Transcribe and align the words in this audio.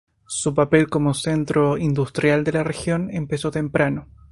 Su 0.25 0.55
papel 0.55 0.89
como 0.89 1.13
centro 1.13 1.77
industrial 1.77 2.43
de 2.43 2.53
la 2.53 2.63
región 2.63 3.11
empezó 3.11 3.51
temprano. 3.51 4.07